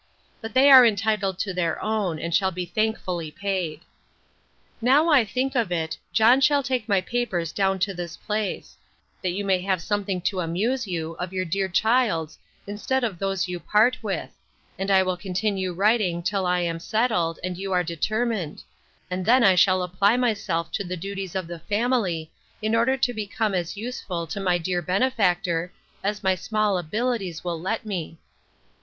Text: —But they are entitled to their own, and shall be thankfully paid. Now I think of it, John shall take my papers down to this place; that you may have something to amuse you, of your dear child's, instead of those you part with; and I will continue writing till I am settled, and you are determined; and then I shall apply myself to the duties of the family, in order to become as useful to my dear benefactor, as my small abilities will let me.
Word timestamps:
—But 0.41 0.55
they 0.55 0.71
are 0.71 0.83
entitled 0.83 1.37
to 1.37 1.53
their 1.53 1.79
own, 1.79 2.17
and 2.17 2.33
shall 2.33 2.49
be 2.49 2.65
thankfully 2.65 3.29
paid. 3.29 3.81
Now 4.81 5.09
I 5.09 5.23
think 5.23 5.53
of 5.55 5.71
it, 5.71 5.95
John 6.11 6.41
shall 6.41 6.63
take 6.63 6.89
my 6.89 7.01
papers 7.01 7.51
down 7.51 7.77
to 7.81 7.93
this 7.93 8.17
place; 8.17 8.77
that 9.21 9.29
you 9.33 9.45
may 9.45 9.61
have 9.61 9.79
something 9.79 10.19
to 10.21 10.39
amuse 10.39 10.87
you, 10.87 11.11
of 11.19 11.33
your 11.33 11.45
dear 11.45 11.67
child's, 11.69 12.39
instead 12.65 13.03
of 13.03 13.19
those 13.19 13.47
you 13.47 13.59
part 13.59 14.01
with; 14.01 14.31
and 14.79 14.89
I 14.89 15.03
will 15.03 15.17
continue 15.17 15.71
writing 15.71 16.23
till 16.23 16.47
I 16.47 16.61
am 16.61 16.79
settled, 16.79 17.37
and 17.43 17.55
you 17.55 17.71
are 17.71 17.83
determined; 17.83 18.63
and 19.11 19.23
then 19.23 19.43
I 19.43 19.53
shall 19.53 19.83
apply 19.83 20.17
myself 20.17 20.71
to 20.71 20.83
the 20.83 20.97
duties 20.97 21.35
of 21.35 21.45
the 21.45 21.59
family, 21.59 22.31
in 22.59 22.73
order 22.73 22.97
to 22.97 23.13
become 23.13 23.53
as 23.53 23.77
useful 23.77 24.25
to 24.25 24.39
my 24.39 24.57
dear 24.57 24.81
benefactor, 24.81 25.71
as 26.03 26.23
my 26.23 26.33
small 26.33 26.79
abilities 26.79 27.43
will 27.43 27.61
let 27.61 27.85
me. 27.85 28.17